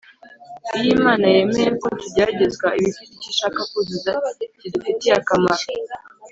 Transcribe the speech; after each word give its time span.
Iyo 0.77 0.89
Imana 0.97 1.25
yemeye 1.35 1.69
ko 1.81 1.87
tugeragezwa, 2.01 2.67
iba 2.79 2.87
ifite 2.89 3.11
icyo 3.15 3.29
ishaka 3.33 3.59
kuzuza 3.71 4.11
kidufitiye 4.59 5.13
akamaro 5.21 5.65